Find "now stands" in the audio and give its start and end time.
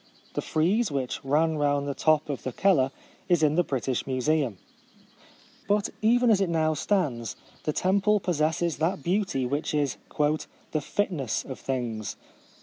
6.49-7.35